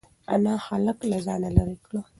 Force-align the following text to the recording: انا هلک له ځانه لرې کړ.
انا 0.33 0.53
هلک 0.65 0.99
له 1.09 1.17
ځانه 1.25 1.49
لرې 1.55 1.77
کړ. 1.85 1.93